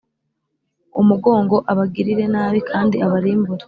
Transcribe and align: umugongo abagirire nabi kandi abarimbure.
umugongo 1.01 1.55
abagirire 1.71 2.25
nabi 2.33 2.59
kandi 2.69 2.95
abarimbure. 3.05 3.59